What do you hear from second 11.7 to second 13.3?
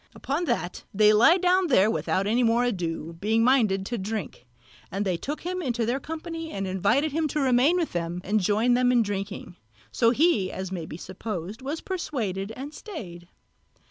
persuaded and stayed.